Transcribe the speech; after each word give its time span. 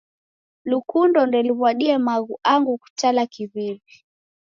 Lukundo 0.69 1.19
ndeluw'adie 1.25 1.95
machu 2.05 2.35
angu 2.53 2.73
kutala 2.81 3.23
kiw'iw'i. 3.33 3.93